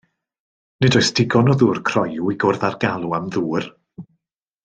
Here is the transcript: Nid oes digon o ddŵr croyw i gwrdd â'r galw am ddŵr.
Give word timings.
Nid 0.85 0.95
oes 0.99 1.11
digon 1.19 1.51
o 1.53 1.57
ddŵr 1.59 1.81
croyw 1.91 2.31
i 2.35 2.39
gwrdd 2.45 2.65
â'r 2.71 2.79
galw 2.85 3.13
am 3.19 3.31
ddŵr. 3.37 3.69